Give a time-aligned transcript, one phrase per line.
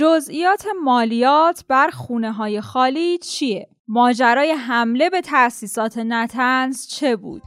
[0.00, 7.42] جزئیات مالیات بر خونه های خالی چیه؟ ماجرای حمله به تأسیسات نتنز چه بود؟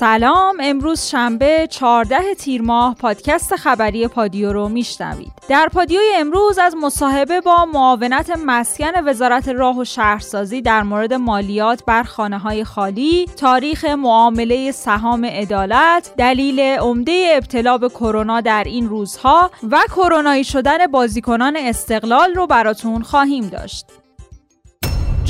[0.00, 0.56] سلام.
[0.60, 5.32] امروز شنبه 14 تیر ماه پادکست خبری پادیو رو میشنوید.
[5.48, 11.84] در پادیوی امروز از مصاحبه با معاونت مسکن وزارت راه و شهرسازی در مورد مالیات
[11.86, 18.88] بر خانه های خالی تاریخ معامله سهام عدالت دلیل عمده ابتلا به کرونا در این
[18.88, 23.99] روزها و کرونایی شدن بازیکنان استقلال رو براتون خواهیم داشت.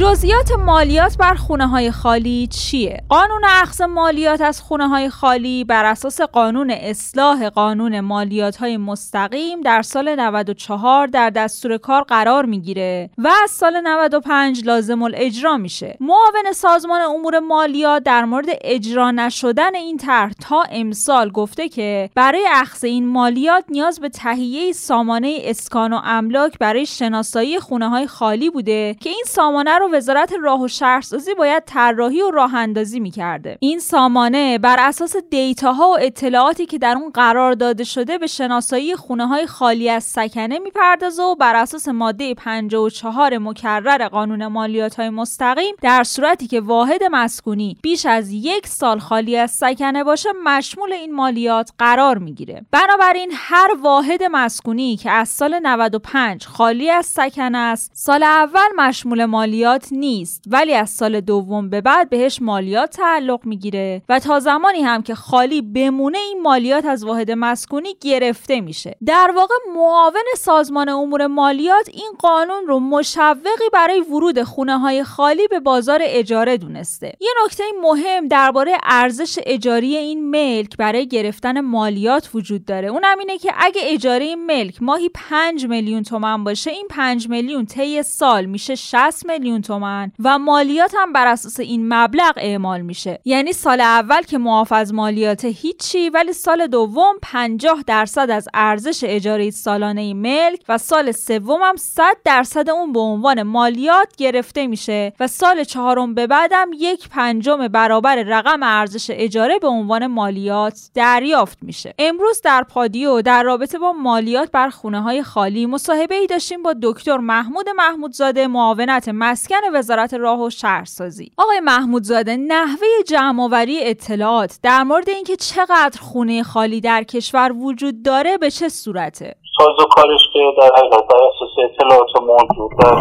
[0.00, 5.84] جزئیات مالیات بر خونه های خالی چیه؟ قانون اخذ مالیات از خونه های خالی بر
[5.84, 13.10] اساس قانون اصلاح قانون مالیات های مستقیم در سال 94 در دستور کار قرار می‌گیره
[13.18, 15.96] و از سال 95 لازم الاجرا میشه.
[16.00, 22.44] معاون سازمان امور مالیات در مورد اجرا نشدن این طرح تا امسال گفته که برای
[22.52, 28.50] اخذ این مالیات نیاز به تهیه سامانه اسکان و املاک برای شناسایی خونه های خالی
[28.50, 33.56] بوده که این سامانه رو وزارت راه و شهرسازی باید طراحی و راه اندازی می‌کرده.
[33.60, 38.96] این سامانه بر اساس دیتاها و اطلاعاتی که در اون قرار داده شده به شناسایی
[38.96, 45.10] خونه های خالی از سکنه می‌پردازه و بر اساس ماده 54 مکرر قانون مالیات های
[45.10, 50.92] مستقیم در صورتی که واحد مسکونی بیش از یک سال خالی از سکنه باشه مشمول
[50.92, 52.66] این مالیات قرار می‌گیره.
[52.70, 59.24] بنابراین هر واحد مسکونی که از سال 95 خالی از سکنه است سال اول مشمول
[59.24, 60.44] مالیات نیست.
[60.46, 65.14] ولی از سال دوم به بعد بهش مالیات تعلق می‌گیره و تا زمانی هم که
[65.14, 68.96] خالی بمونه این مالیات از واحد مسکونی گرفته میشه.
[69.06, 75.48] در واقع معاون سازمان امور مالیات این قانون رو مشوقی برای ورود خونه های خالی
[75.48, 77.12] به بازار اجاره دونسته.
[77.20, 82.88] یه نکته مهم درباره ارزش اجاری این ملک برای گرفتن مالیات وجود داره.
[82.88, 87.66] اونم اینه که اگه اجاره این ملک ماهی 5 میلیون تومن باشه این 5 میلیون
[87.66, 93.20] طی سال میشه 60 میلیون تومن و مالیات هم بر اساس این مبلغ اعمال میشه.
[93.24, 99.04] یعنی سال اول که معاف از مالیات هیچی ولی سال دوم 50 درصد از ارزش
[99.06, 105.12] اجاره سالانه ملک و سال سوم هم 100 درصد اون به عنوان مالیات گرفته میشه
[105.20, 111.58] و سال چهارم به بعدم یک پنجم برابر رقم ارزش اجاره به عنوان مالیات دریافت
[111.62, 111.94] میشه.
[111.98, 116.74] امروز در پادیو در رابطه با مالیات بر خونه های خالی مصاحبه ای داشتیم با
[116.82, 121.30] دکتر محمود محمودزاده معاونت مسکن وزارت راه و شهرسازی.
[121.38, 128.38] آقای محمودزاده نحوه جمعآوری اطلاعات در مورد اینکه چقدر خونه خالی در کشور وجود داره
[128.38, 132.96] به چه صورته؟ ساز و کارش که در حقیقت بر اساس اطلاعات موجود در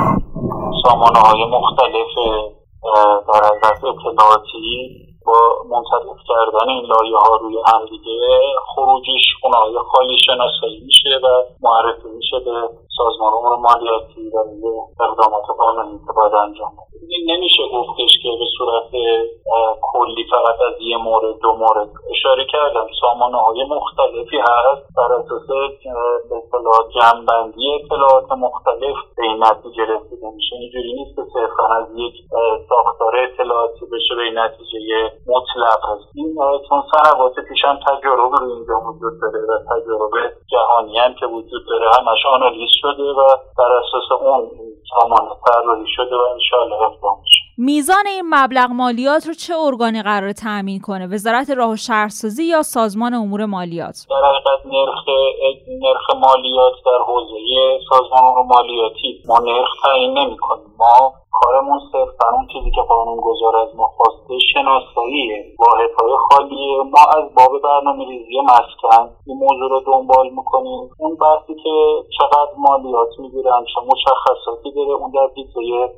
[0.83, 2.07] سامانه های مختلف
[3.27, 8.39] در حقیقت اطلاعاتی با منطبق کردن این لایه ها روی هم دیگه
[8.75, 11.27] خروجیش خونه خالی شناسایی میشه و
[11.61, 14.37] معرفی میشه به سازمان امور مالیاتی و
[15.03, 16.71] اقدامات قانونی که باید انجام
[17.27, 18.91] نمیشه گفتش که به صورت
[19.81, 22.87] کلی فقط از یه مورد دو مورد اشاره کردم.
[23.01, 24.83] سامانه های مختلفی هست.
[24.97, 25.49] بر اساس
[26.31, 30.55] اطلاعات جمعبندی اطلاعات مختلف به این نتیجه رسیده میشه.
[30.55, 32.15] اینجوری نیست که صرفا از یک
[32.69, 36.07] ساختار اطلاعاتی بشه به این نتیجه مطلق هست.
[36.15, 36.35] این
[36.69, 40.11] چون سنوات پیش هم تجارب رو اینجا وجود داره و تجارب
[40.51, 43.21] جهانی هم که وجود داره همش آنالیز شده و
[43.57, 44.49] بر اساس اون
[45.45, 47.17] طراحی شده و انشاءالله اقدام
[47.57, 52.61] میزان این مبلغ مالیات رو چه ارگانی قرار تأمین کنه؟ وزارت راه و شهرسازی یا
[52.61, 55.05] سازمان امور مالیات؟ در حقیقت نرخ
[55.81, 60.73] نرخ مالیات در حوزه سازمان امور مالیاتی ما نرخ تعیین نمی‌کنیم.
[60.77, 65.37] ما کارمون صرفا اون چیزی که قانون گذار از ما خواسته شناساییه.
[65.59, 66.77] واحدهای خالیه.
[66.93, 70.89] ما از باب برنامه ریزی مسکن این موضوع رو دنبال می‌کنیم.
[70.99, 71.73] اون بحثی که
[72.17, 75.89] چقدر مالیات می‌گیرن چه مشخصاتی داره اون در دیگه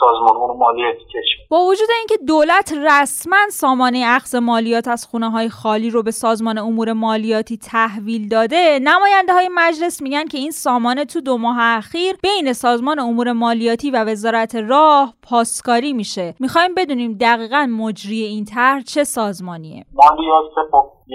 [0.00, 5.90] سازمان مالیاتی کشور با وجود اینکه دولت رسما سامانه اخذ مالیات از خونه های خالی
[5.90, 11.20] رو به سازمان امور مالیاتی تحویل داده نماینده های مجلس میگن که این سامانه تو
[11.20, 16.34] دو ماه اخیر بین سازمان امور مالیاتی و وزارت راه پاسکاری میشه.
[16.40, 19.84] می‌خوایم بدونیم دقیقا مجری این طرح چه سازمانیه.
[20.00, 20.50] مالیات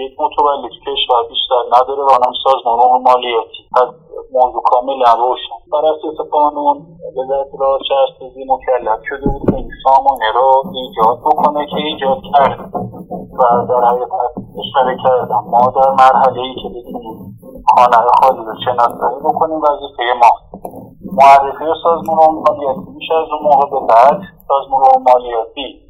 [0.02, 3.62] یک متولد کشور بیشتر نداره و هم سازمان مالیاتی.
[3.82, 3.88] از
[4.32, 6.76] موضوع کامل روشن بر اساس قانون
[7.16, 12.60] وزارت راه شهرسازی مکلف شده بود که این سامانه رو ایجاد بکنه که ایجاد کرد.
[13.38, 14.32] و در حقیقت
[14.62, 15.44] اشاره کردم.
[15.52, 17.16] ما در مرحله ای که بتونیم
[17.74, 20.30] خانه خالی رو شناسایی بکنیم وظیفه ما.
[21.12, 25.85] معرفی سازمان مالیاتی میشه از اون موقع به بعد سازمان مالیاتی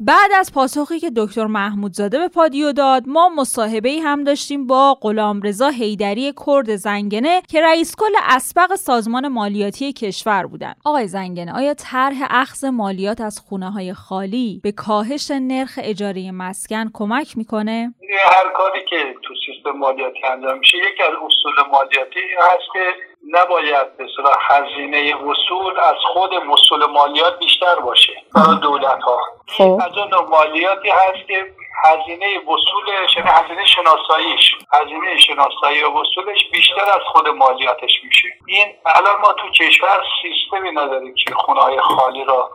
[0.00, 4.98] بعد از پاسخی که دکتر محمودزاده به پادیو داد ما مصاحبه ای هم داشتیم با
[5.02, 10.74] غلامرضا حیدری کرد زنگنه که رئیس کل اسبق سازمان مالیاتی کشور بودن.
[10.84, 16.90] آقای زنگنه آیا طرح اخذ مالیات از خونه های خالی به کاهش نرخ اجاره مسکن
[16.94, 17.94] کمک می‌کنه؟
[18.24, 23.96] هر کاری که تو سیستم مالیاتی انجام میشه یکی از اصول مالیاتی هست که نباید
[23.96, 24.06] به
[24.40, 28.12] هزینه وصول از خود مسئول مالیات بیشتر باشه.
[28.34, 29.18] برای دولت ها
[29.48, 29.78] خب.
[29.82, 31.46] از اون مالیاتی هست که
[31.84, 34.56] هزینه وصولش یعنی هزینه شناساییش.
[34.72, 38.28] هزینه شناسایی و وصولش بیشتر از خود مالیاتش میشه.
[38.46, 42.50] این الان ما تو کشور سیستمی نداریم که خونه های خالی را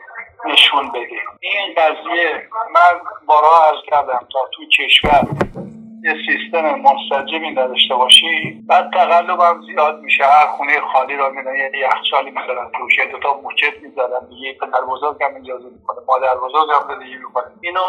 [0.45, 5.27] نشون بده این قضیه من بارها از کردم تا تو کشور.
[6.05, 10.23] یه سیستم منسجمی نداشته باشی بعد تقلب هم زیاد میشه.
[10.23, 14.27] هر خونه خالی را میدن یعنی یخچالی می‌ذارن توش تا موچت می‌ذارن.
[14.29, 17.81] دیگه پدر بزرگ هم اجازه می‌کنه مادر بزرگ هم زندگی می‌کنه اینو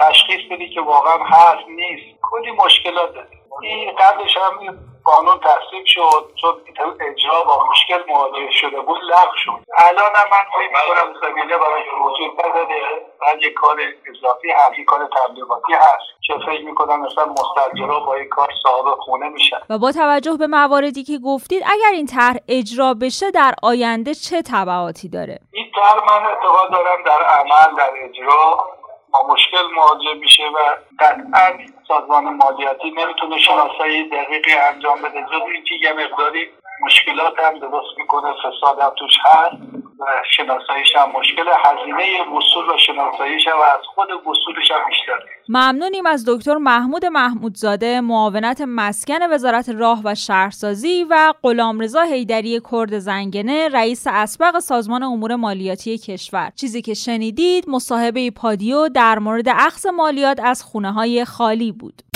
[0.00, 2.18] تشخیص بدی که واقعا هست نیست.
[2.22, 3.28] کلی مشکلات داره.
[3.62, 6.54] این قبلش هم قانون تصویب شد چون
[7.00, 9.58] اجرا با مشکل مواجه شده بود لغو شد.
[9.88, 12.82] الان هم من فکر می‌کنم زمینه برای وجود نداره.
[13.20, 13.76] بعد یک کار
[14.10, 18.98] اضافی هست یک کار تبلیغاتی هست که فکر می‌کنم مثلا مستجرا با این کار صاحب
[18.98, 19.58] خونه میشن.
[19.70, 24.42] و با توجه به مواردی که گفتید اگر این طرح اجرا بشه در آینده چه
[24.42, 28.68] تبعاتی داره؟ این طرح من اعتقاد دارم در عمل در اجرا
[29.12, 30.58] با مشکل مواجه میشه و
[30.98, 35.22] قطعا سازمان مالیاتی نمی‌تونه شناسایی دقیقی انجام بده.
[35.22, 36.48] جز اینکه یه مقداری
[36.82, 39.62] مشکلات هم درست می‌کنه فساد هم توش هست
[40.00, 40.04] و
[40.36, 45.18] شناساییش هم مشکل هزینه وصول و شناساییش هم از خود وصولش هم بیشتر
[45.48, 52.98] ممنونیم از دکتر محمود محمودزاده معاونت مسکن وزارت راه و شهرسازی و غلامرضا حیدری کرد
[52.98, 56.52] زنگنه رئیس اسبق سازمان امور مالیاتی کشور.
[56.56, 62.11] چیزی که شنیدید مصاحبه پادیو در مورد اخذ مالیات از خونه های خالی بود.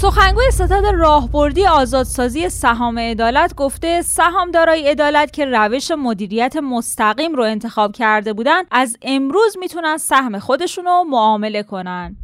[0.00, 7.92] سخنگوی ستاد راهبردی آزادسازی سهام عدالت گفته سهامدارای عدالت که روش مدیریت مستقیم رو انتخاب
[7.92, 12.16] کرده بودن از امروز می‌تونن سهم خودشون رو معامله کنن.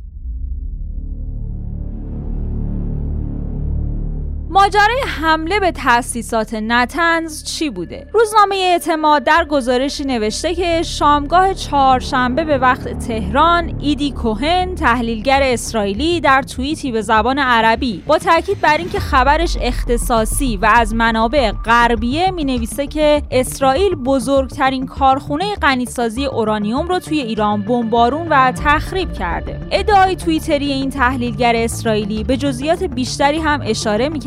[4.56, 12.44] ماجرای حمله به تأسیسات نتنز چی بوده؟ روزنامه اعتماد در گزارشی نوشته که شامگاه چهارشنبه
[12.44, 18.76] به وقت تهران ایدی کوهن تحلیلگر اسرائیلی در توییتی به زبان عربی با تاکید بر
[18.76, 26.88] اینکه خبرش اختصاصی و از منابع غربیه می نویسه که اسرائیل بزرگترین کارخونه غنیسازی اورانیوم
[26.88, 29.61] رو توی ایران بمبارون و تخریب کرده.
[29.70, 34.19] ادعای توییتری این تحلیلگر اسرائیلی به جزئیات بیشتری هم اشاره می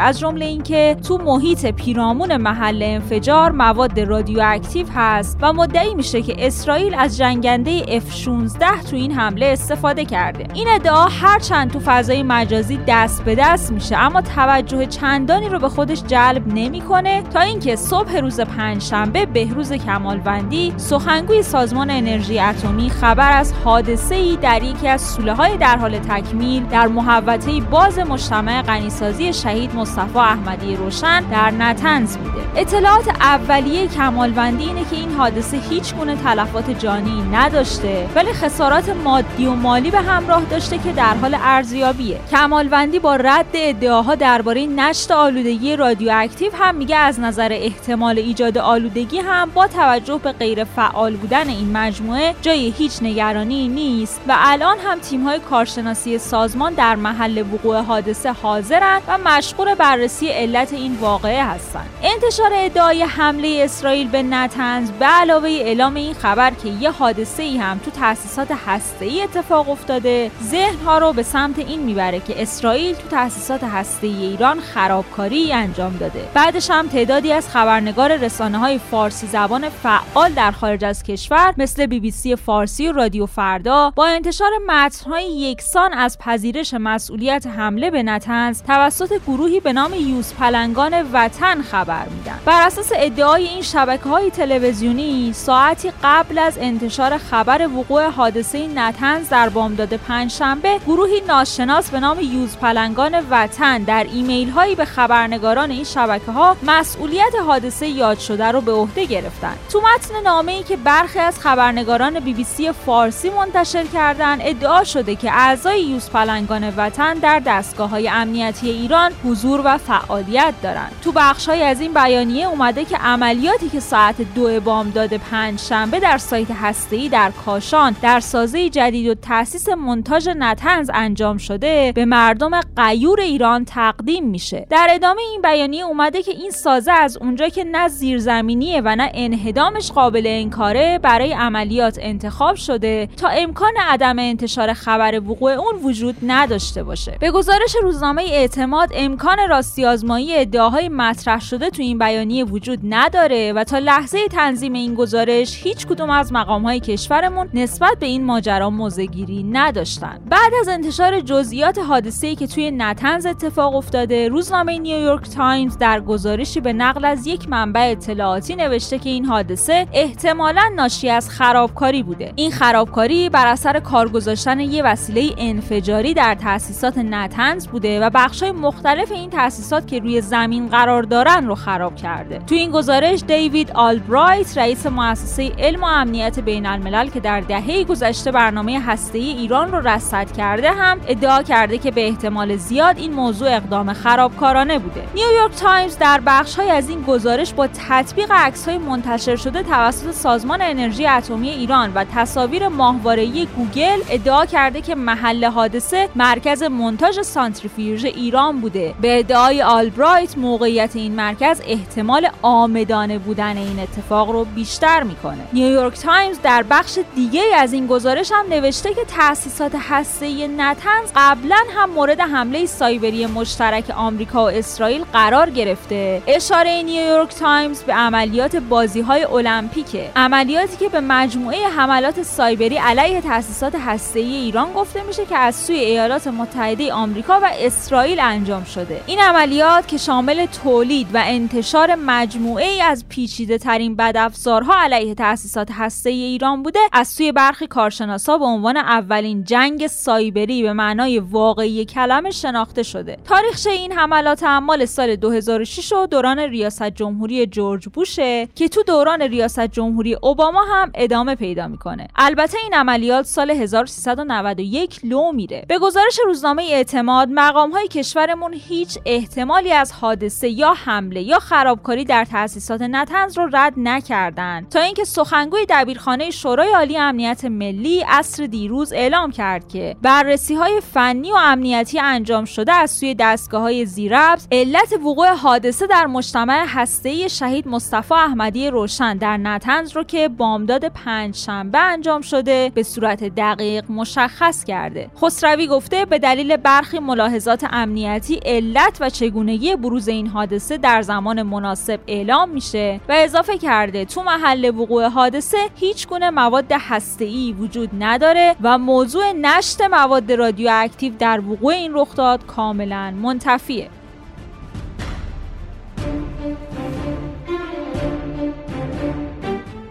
[0.00, 6.46] از جمله اینکه تو محیط پیرامون محل انفجار مواد رادیواکتیو هست و مدعی میشه که
[6.46, 10.46] اسرائیل از جنگنده F16 تو این حمله استفاده کرده.
[10.54, 15.68] این ادعا هرچند تو فضای مجازی دست به دست میشه اما توجه چندانی رو به
[15.68, 23.38] خودش جلب نمی‌کنه تا اینکه صبح روز پنجشنبه بهروز کمالوندی سخنگوی سازمان انرژی اتمی خبر
[23.38, 28.62] از حادثه ای در یکی از سوله های در حال تکمیل در محوطه باز مجتمع
[28.62, 35.56] غنیسازی شهید مصطفی احمدی روشن در نتنز بوده اطلاعات اولیه کمالوندی اینه که این حادثه
[35.56, 41.14] هیچ گونه تلفات جانی نداشته ولی خسارات مادی و مالی به همراه داشته که در
[41.14, 42.20] حال ارزیابیه.
[42.30, 49.18] کمالوندی با رد ادعاها درباره نشت آلودگی رادیواکتیو هم میگه از نظر احتمال ایجاد آلودگی
[49.18, 54.78] هم با توجه به غیر فعال بودن این مجموعه جای هیچ نگرانی نیست و الان
[54.78, 61.44] هم تیم‌های کارشناسی سازمان در محل وقوع حادثه حاضرن و مشغول بررسی علت این واقعه
[61.44, 67.42] هستند انتشار ادعای حمله اسرائیل به نتنز به علاوه اعلام این خبر که یه حادثه
[67.42, 72.20] ای هم تو تأسیسات هسته ای اتفاق افتاده ذهن ها رو به سمت این می‌بره
[72.20, 76.28] که اسرائیل تو تأسیسات هسته ای ایران خرابکاری انجام داده.
[76.34, 81.86] بعدش هم تعدادی از خبرنگار رسانه های فارسی زبان فعال در خارج از کشور مثل
[81.86, 87.90] بی بی سی فارسی و رادیو فردا با انتشار متن‌های یکسان از پذیرش مسئولیت حمله
[87.90, 92.33] به نتنز توسط گروهی به نام یوز پلنگان وطن خبر میدن.
[92.44, 99.28] بر اساس ادعای این شبکه های تلویزیونی ساعتی قبل از انتشار خبر وقوع حادثه نتنز
[99.28, 105.70] در بامداد پنجشنبه گروهی ناشناس به نام یوز پلنگان وطن در ایمیل هایی به خبرنگاران
[105.70, 110.62] این شبکه ها مسئولیت حادثه یاد شده رو به عهده گرفتن تو متن نامه ای
[110.62, 116.10] که برخی از خبرنگاران بی بی سی فارسی منتشر کردن ادعا شده که اعضای یوز
[116.10, 121.92] پلنگان وطن در دستگاه های امنیتی ایران حضور و فعالیت دارن تو بخشهایی از این
[122.24, 127.96] بیانیه اومده که عملیاتی که ساعت دو بامداد پنج شنبه در سایت هسته‌ای در کاشان
[128.02, 134.66] در سازه جدید و تأسیس منتاج نتنز انجام شده به مردم قیور ایران تقدیم میشه.
[134.70, 139.10] در ادامه این بیانیه اومده که این سازه از اونجا که نه زیرزمینیه و نه
[139.14, 146.16] انهدامش قابل انکاره برای عملیات انتخاب شده تا امکان عدم انتشار خبر وقوع اون وجود
[146.22, 147.16] نداشته باشه.
[147.20, 153.52] به گزارش روزنامه اعتماد امکان راستی آزمایی ادعاهای مطرح شده تو این بیانیه وجود نداره
[153.52, 158.24] و تا لحظه تنظیم این گزارش هیچ کدوم از مقام های کشورمون نسبت به این
[158.24, 160.20] ماجرا موضع‌گیری نداشتن.
[160.30, 166.60] بعد از انتشار جزئیات حادثه‌ای که توی نتنز اتفاق افتاده روزنامه نیویورک تایمز در گزارشی
[166.60, 172.32] به نقل از یک منبع اطلاعاتی نوشته که این حادثه احتمالا ناشی از خرابکاری بوده.
[172.36, 178.52] این خرابکاری بر اثر کار گذاشتن یه وسیله انفجاری در تأسیسات نتنز بوده و بخشای
[178.52, 182.38] مختلف این تأسیسات که روی زمین قرار دارن رو خراب کرده.
[182.38, 187.84] تو این گزارش دیوید آلبرایت رئیس مؤسسه علم و امنیت بین الملل که در دهه
[187.84, 193.12] گذشته برنامه هسته‌ای ایران رو رصد کرده هم ادعا کرده که به احتمال زیاد این
[193.12, 195.02] موضوع اقدام خرابکارانه بوده.
[195.14, 200.62] نیویورک تایمز در بخش‌هایی از این گزارش با تطبیق عکس های منتشر شده توسط سازمان
[200.62, 208.04] انرژی اتمی ایران و تصاویر ماهواره‌ای گوگل ادعا کرده که محل حادثه مرکز مونتاژ سانتریفیوژ
[208.04, 208.94] ایران بوده.
[209.00, 215.44] به ادعای آلبرایت موقعیت این مرکز احتمال عامدانه بودن این اتفاق رو بیشتر می‌کنه.
[215.52, 221.56] نیویورک تایمز در بخش دیگه‌ای از این گزارش هم نوشته که تأسیسات هسته‌ای نتنز قبلا
[221.76, 226.22] هم مورد حمله سایبری مشترک آمریکا و اسرائیل قرار گرفته.
[226.26, 233.20] اشاره نیویورک تایمز به عملیات بازی های المپیکه عملیاتی که به مجموعه حملات سایبری علیه
[233.20, 239.00] تأسیسات هسته‌ای ایران گفته میشه که از سوی ایالات متحده آمریکا و اسرائیل انجام شده.
[239.06, 245.68] این عملیات که شامل تولید و انتشار مجموعه ای از پیچیده ترین بدافزارها علیه تأسیسات
[245.72, 246.78] هسته ایران بوده.
[246.92, 253.18] از سوی برخی کارشناسا به عنوان اولین جنگ سایبری به معنای واقعی کلمه شناخته شده.
[253.24, 259.22] تاریخچه این حملات اعمال سال 2006 و دوران ریاست جمهوری جورج بوشه که تو دوران
[259.22, 262.08] ریاست جمهوری اوباما هم ادامه پیدا می‌کنه.
[262.16, 265.64] البته این عملیات سال 1391 لو میره.
[265.68, 272.04] به گزارش روزنامه اعتماد مقام های کشورمون هیچ احتمالی از حادثه یا حمله یا خرابکاری
[272.04, 278.46] در تأسیسات نتنز رو رد نکردند تا اینکه سخنگوی دبیرخانه شورای عالی امنیت ملی عصر
[278.46, 283.86] دیروز اعلام کرد که بررسی های فنی و امنیتی انجام شده از سوی دستگاه های
[283.86, 290.28] زیربز علت وقوع حادثه در مجتمع هسته شهید مصطفی احمدی روشن در نتنز رو که
[290.28, 295.10] بامداد پنج شنبه انجام شده به صورت دقیق مشخص کرده.
[295.22, 301.42] خسروی گفته به دلیل برخی ملاحظات امنیتی علت و چگونگی بروز این حادثه در زمان
[301.54, 307.90] مناسب اعلام میشه و اضافه کرده تو محل وقوع حادثه هیچ گونه مواد هسته‌ای وجود
[307.98, 313.88] نداره و موضوع نشت مواد رادیواکتیو در وقوع این رخداد کاملا منتفیه.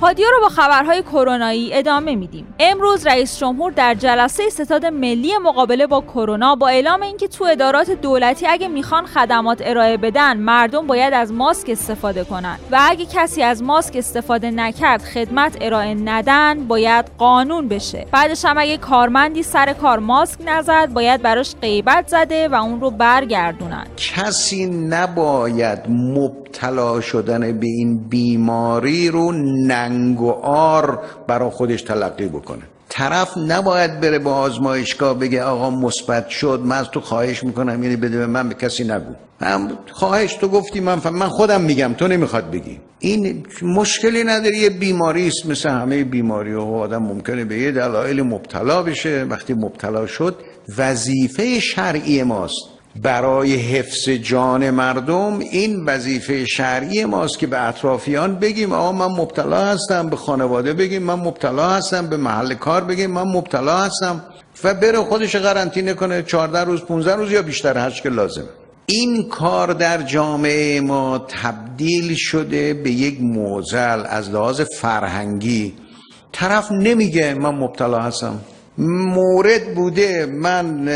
[0.04, 2.54] پادیو رو با خبرهای کرونایی ادامه میدیم.
[2.60, 7.92] امروز رئیس جمهور در جلسه ستاد ملی مقابله با کرونا با اعلام اینکه تو ادارات
[7.92, 13.44] دولتی اگه می‌خوان خدمات ارائه بدن مردم باید از ماسک استفاده کنن و اگه کسی
[13.44, 18.06] از ماسک استفاده نکرد خدمت ارائه ندن باید قانون بشه.
[18.12, 22.92] بعدش هم اگه کارمندی سر کار ماسک نزد باید براش غیبت زده و اون رو
[22.92, 23.88] برگردونن.
[23.98, 25.80] کسی نباید
[26.54, 29.32] مبتلا شدن به این بیماری رو
[29.68, 32.62] ننگ و آر برا خودش تلقی بکنه.
[32.90, 37.96] طرف نباید بره به آزمایشگاه بگه آقا مثبت شد من از تو خواهش می‌کنم یعنی
[37.96, 39.14] بده به من به کسی نگو.
[39.42, 41.16] هم خواهش تو گفتی من فهم.
[41.16, 42.80] من خودم میگم تو نمی‌خواد بگی.
[43.00, 48.22] این مشکلی نداره یه بیماری است مثل همه بیماری و آدم ممکنه به یه دلایل
[48.22, 49.24] مبتلا بشه.
[49.24, 50.36] وقتی مبتلا شد
[50.78, 52.73] وظیفه شرعی ماست.
[53.02, 59.66] برای حفظ جان مردم این وظیفه شرعی ماست که به اطرافیان بگیم آقا من مبتلا
[59.66, 64.24] هستم به خانواده بگیم من مبتلا هستم به محل کار بگیم من مبتلا هستم
[64.64, 68.46] و بره خودش قرنطینه کنه 14 روز 15 روز یا بیشتر هر که لازم
[68.86, 75.74] این کار در جامعه ما تبدیل شده به یک موزل از لحاظ فرهنگی.
[76.32, 78.40] طرف نمیگه من مبتلا هستم.
[78.78, 80.88] مورد بوده من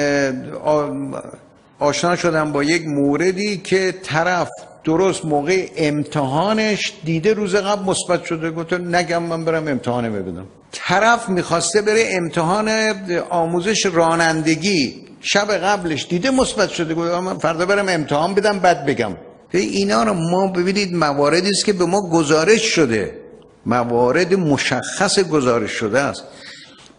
[1.79, 4.49] آشنا شدم با یک موردی که طرف
[4.83, 8.51] درست موقع امتحانش دیده روز قبل مثبت شده.
[8.51, 12.69] گفت نگم من برم امتحان بدم طرف می‌خواسته بره امتحان
[13.29, 14.95] آموزش رانندگی.
[15.21, 16.93] شب قبلش دیده مثبت شده.
[16.93, 19.15] گفت من فردا برم امتحان بدم بعد بگم.
[19.51, 23.15] اینا رو ما ببینید مواردی است که به ما گزارش شده.
[23.65, 26.23] موارد مشخص گزارش شده است.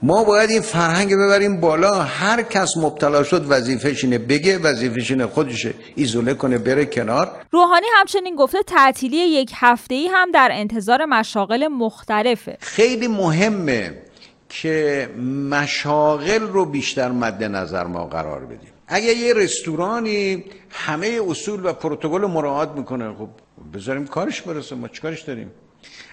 [0.02, 1.94] ما باید این فرهنگ ببریم بالا.
[2.02, 7.30] هر کس مبتلا شد وظیفش اینه بگه وظیفش اینه خودشه ایزوله کنه بره کنار.
[7.50, 12.56] روحانی همچنین گفته تعطیلی یک هفته ای هم در انتظار مشاغل مختلفه.
[12.60, 14.02] خیلی مهمه
[14.48, 15.08] که
[15.50, 18.70] مشاغل رو بیشتر مد نظر ما قرار بدیم.
[18.88, 23.28] اگر یه رستورانی همه اصول و پروتکل مراعات می‌کنه خب
[23.74, 25.50] بذاریم کارش برسه ما چیکارش داریم؟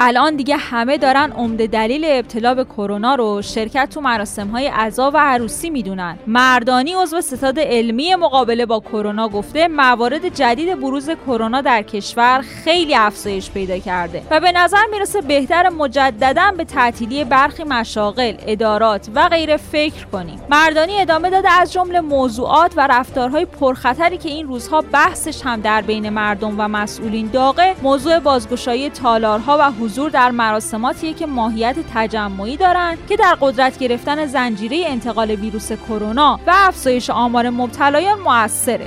[0.00, 5.10] الان دیگه همه دارن عمده دلیل ابتلا به کرونا رو شرکت تو مراسم های عزا
[5.10, 6.18] و عروسی می‌دونن.
[6.26, 12.94] مردانی عضو ستاد علمی مقابله با کرونا گفته موارد جدید بروز کرونا در کشور خیلی
[12.94, 19.28] افزایش پیدا کرده و به نظر می‌رسه بهتر مجددا به تعطیلی برخی مشاغل ادارات و
[19.28, 20.40] غیره فکر کنیم.
[20.50, 25.82] مردانی ادامه داده از جمله موضوعات و رفتارهای پرخطری که این روزها بحثش هم در
[25.82, 32.56] بین مردم و مسئولین داغه موضوع بازگشایی تالارها و حضور در مراسماتیه که ماهیت تجمعی
[32.56, 38.86] دارند که در قدرت گرفتن زنجیره انتقال ویروس کرونا و افزایش آمار مبتلایان موثره.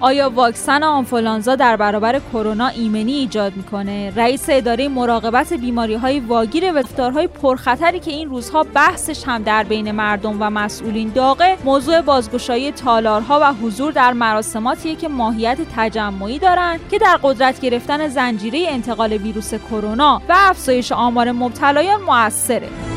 [0.00, 6.72] آیا واکسن آنفولانزا در برابر کرونا ایمنی ایجاد می‌کنه؟ رئیس اداره مراقبت بیماری های واگیر
[6.74, 12.00] و های پرخطری که این روزها بحثش هم در بین مردم و مسئولین داغه موضوع
[12.00, 18.66] بازگشایی تالارها و حضور در مراسماتیه که ماهیت تجمعی دارند که در قدرت گرفتن زنجیره
[18.68, 22.89] انتقال ویروس کرونا و افزایش آمار مبتلایان موثره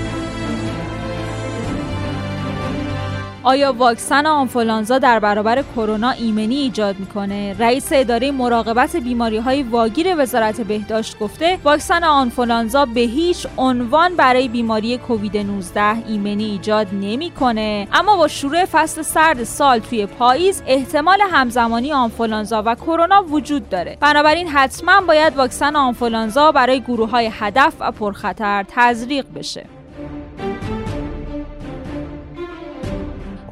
[3.46, 10.16] آیا واکسن آنفولانزا در برابر کرونا ایمنی ایجاد می‌کنه؟ رئیس اداره مراقبت بیماری های واگیر
[10.18, 17.88] وزارت بهداشت گفته واکسن آنفولانزا به هیچ عنوان برای بیماری کووید 19 ایمنی ایجاد نمی‌کنه.
[17.94, 23.98] اما با شروع فصل سرد سال توی پاییز احتمال همزمانی آنفولانزا و کرونا وجود داره.
[24.00, 29.66] بنابراین حتما باید واکسن آنفولانزا برای گروه های هدف و پرخطر تزریق بشه.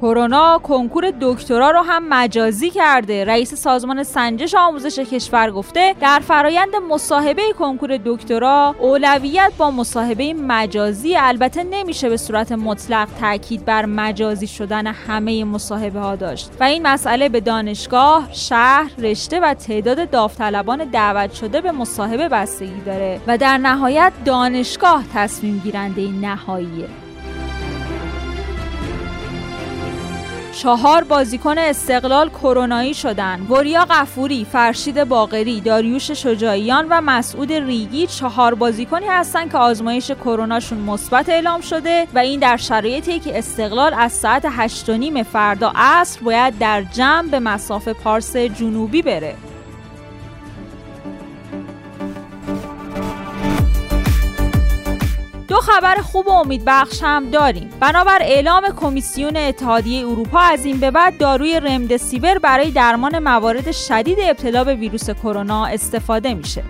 [0.02, 3.26] کرونا کنکور دکترا رو هم مجازی کرده.
[3.26, 11.16] رئیس سازمان سنجش آموزش کشور گفته در فرایند مصاحبه کنکور دکترا اولویت با مصاحبه مجازی
[11.16, 16.50] البته نمیشه به صورت مطلق تاکید بر مجازی شدن همه مصاحبه ها داشت.
[16.60, 22.82] و این مسئله به دانشگاه شهر رشته و تعداد داوطلبان دعوت شده به مصاحبه بستگی
[22.86, 26.88] داره و در نهایت دانشگاه تصمیم گیرنده نهاییه
[30.52, 33.42] چهار بازیکن استقلال کرونایی شدن.
[33.50, 40.78] وریا قفوری، فرشید باقری، داریوش شجاعیان و مسعود ریگی چهار بازیکنی هستند که آزمایش کروناشون
[40.78, 46.58] مثبت اعلام شده و این در شرایطی که استقلال از ساعت 8 فردا عصر باید
[46.58, 49.36] در جمع به مسافه پارس جنوبی بره.
[55.62, 57.70] خبر خوب و امیدبخش هم داریم.
[57.80, 64.18] بنابر اعلام کمیسیون اتحادیه اروپا از این به بعد داروی رمدسیور برای درمان موارد شدید
[64.22, 66.64] ابتلا به ویروس کرونا استفاده میشه.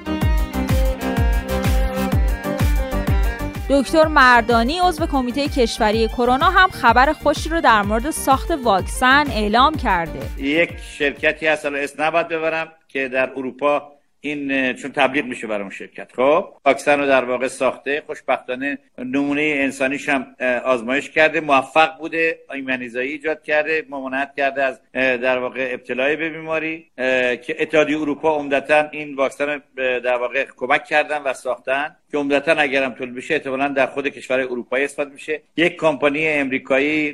[3.69, 9.75] دکتر مردانی عضو کمیته کشوری کرونا هم خبر خوشی رو در مورد ساخت واکسن اعلام
[9.75, 10.19] کرده.
[10.37, 15.69] یک شرکتی هست اسم نباید ببرم که در اروپا این چون تبلیغ میشه برای اون
[15.69, 16.11] شرکت.
[16.15, 23.11] خب واکسن رو در واقع ساخته خوشبختانه نمونه انسانیش هم آزمایش کرده موفق بوده ایمنیزایی
[23.11, 26.91] ایجاد کرده ممانعت کرده از در واقع ابتلای به بیماری
[27.37, 32.93] که اتحادیه اروپا عمدتا این واکسن در واقع کمک کردن و ساختن که عمدتا اگرم
[32.93, 35.41] طول بشه احتمالا در خود کشور اروپایی استفاده میشه.
[35.57, 37.11] یک کمپانی امریکایی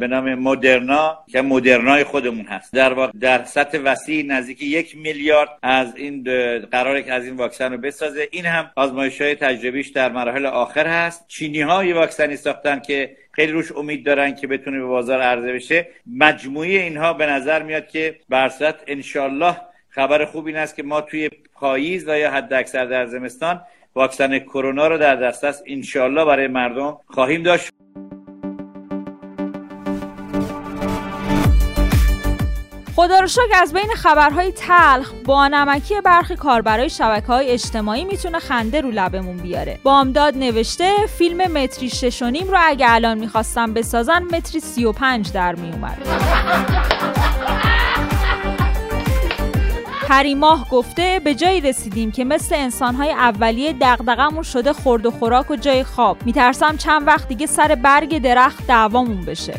[0.00, 2.72] به نام مدرنا که مدرنای خودمون هست.
[2.72, 6.22] در واقع در سطح وسیع نزدیک یک میلیارد از این
[6.58, 8.28] قراره که از این واکسن رو بسازه.
[8.30, 11.28] این هم آزمایش های تجربیش در مراحل آخر هست.
[11.28, 15.52] چینی ها یه واکسنی ساختن که خیلی روش امید دارن که بتونه به بازار عرضه
[15.52, 15.88] بشه.
[16.06, 19.56] مجموعی اینها به نظر میاد که برصورت انشالله
[19.88, 23.62] خبر خوب این است که ما توی پاییز و یا حد اکثر در زمستان
[23.94, 27.70] واکسن کرونا رو در دسترس انشالله برای مردم خواهیم داشت.
[32.96, 38.38] خدا رو شکر از بین خبرهای تلخ با نمکی برخی کاربرای شبکه های اجتماعی می‌تونه
[38.38, 39.78] خنده رو لبمون بیاره.
[39.82, 44.92] بامداد نوشته فیلم متری شش و نیم رو اگه الان می‌خواستم بسازن متری سی و
[44.92, 45.98] پنج در میومد
[50.08, 55.56] پریماه گفته به جایی رسیدیم که مثل انسانهای اولیه دغدغمون شده خورد و خوراک و
[55.56, 56.16] جای خواب.
[56.24, 59.54] میترسم چند وقت دیگه سر برگ درخت دعوامون بشه.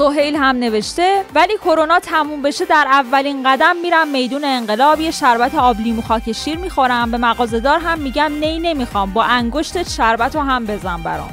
[0.00, 5.54] سهیل هم نوشته ولی کرونا تموم بشه در اولین قدم میرم میدون انقلاب یه شربت
[5.54, 7.10] آب لیمو خاک شیر می‌خورم.
[7.10, 9.12] به مغازهدار هم میگم نی نمی‌خوام.
[9.12, 11.30] با انگشت شربت رو هم بزن برام.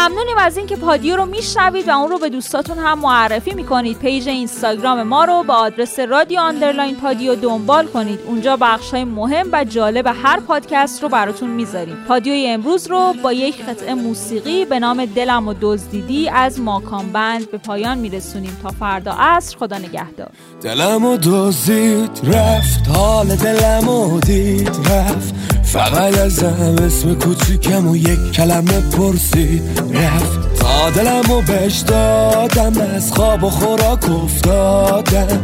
[0.00, 3.98] ممنونیم از اینکه پادیو رو میشنوید و اون رو به دوستاتون هم معرفی می‌کنید.
[3.98, 8.20] پیج اینستاگرام ما رو با آدرس رادیو underline پادیو دنبال کنید.
[8.26, 11.96] اونجا بخش های مهم و جالب هر پادکست رو براتون می‌ذاریم.
[12.08, 17.50] پادیوی امروز رو با یک قطعه موسیقی به نام دلم و دزدیدی از ماکان بند
[17.50, 18.56] به پایان میرسونیم.
[18.62, 20.30] تا فردا عصر خدا نگهدار.
[20.62, 22.88] دلم و دزدید رفت.
[22.96, 25.34] حال دلم و دید رفت.
[25.72, 29.62] فقط ازم اسم کوچیکم و یک کلمه پرسید
[29.94, 30.54] رفت.
[30.60, 35.40] تا دلم و بهش دادم از خواب و خوراک افتادم.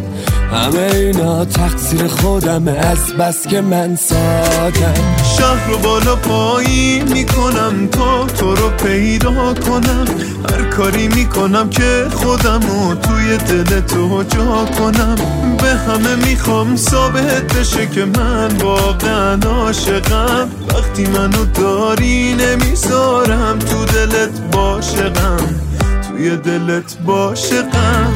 [0.53, 8.27] همه اینا تقصیر خودم از بس که من سادم شهر رو بالا پایین می‌کنم تا
[8.27, 10.05] تو رو پیدا کنم.
[10.51, 15.17] هر کاری می‌کنم که خودم رو توی دل تو جا کنم.
[15.63, 20.49] به همه می‌خوام ثابت بشه که من واقعا عاشقم.
[20.69, 25.61] وقتی منو داری نمی‌ذارم تو دلت باشقم.
[26.09, 28.15] توی دلت باشقم.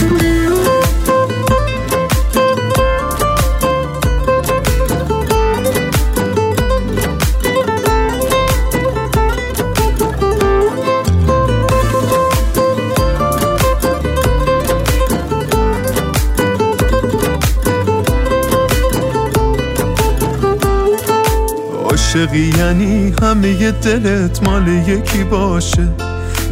[22.15, 25.89] عاشقی یعنی همه دلت مال یکی باشه.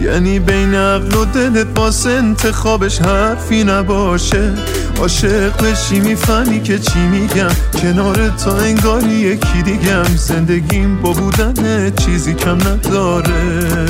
[0.02, 4.52] یعنی بین عقل و دلت باس انتخابش حرفی نباشه.
[5.00, 7.50] عاشق بشی می‌فهمی که چی میگم.
[7.82, 10.16] کنار تا انگاری یکی دیگم.
[10.16, 13.88] زندگیم با بودن چیزی کم نداره.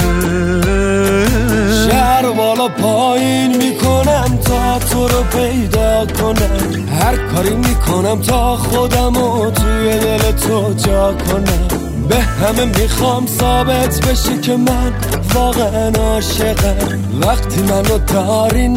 [2.29, 6.89] شهر بالا پایین می‌کنم تا تو رو پیدا کنم.
[7.01, 11.69] هر کاری می‌کنم تا خودم و توی دل تو جا کنم.
[12.09, 14.93] به همه می‌خوام ثابت بشه که من
[15.35, 16.77] واقعا عاشقم.
[17.21, 18.69] وقتی منو داری